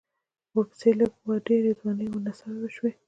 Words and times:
ورپسې 0.55 0.89
لږ 0.99 1.11
و 1.25 1.29
ډېرې 1.47 1.71
ځوانې 1.79 2.05
نڅاوې 2.25 2.69
شوې. 2.75 2.91